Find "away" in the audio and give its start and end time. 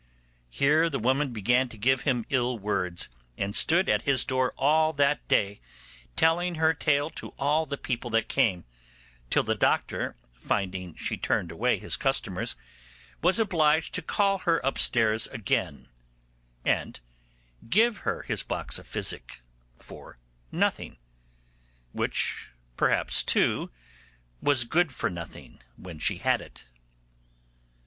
11.51-11.77